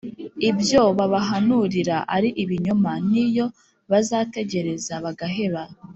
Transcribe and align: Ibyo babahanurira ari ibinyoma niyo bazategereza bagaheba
Ibyo 0.49 0.81
babahanurira 0.97 1.97
ari 2.15 2.29
ibinyoma 2.43 2.91
niyo 3.11 3.45
bazategereza 3.91 4.93
bagaheba 5.05 5.61